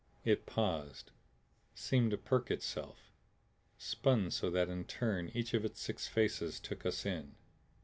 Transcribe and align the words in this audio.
It 0.25 0.47
paused, 0.47 1.11
seemed 1.75 2.09
to 2.09 2.17
perk 2.17 2.49
itself; 2.49 3.11
spun 3.77 4.31
so 4.31 4.49
that 4.49 4.67
in 4.67 4.85
turn 4.85 5.29
each 5.35 5.53
of 5.53 5.63
its 5.63 5.79
six 5.79 6.07
faces 6.07 6.59
took 6.59 6.87
us 6.87 7.05
in. 7.05 7.35